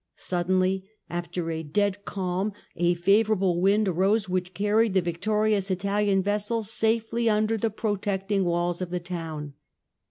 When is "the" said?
4.95-4.99, 7.55-7.69, 8.89-8.99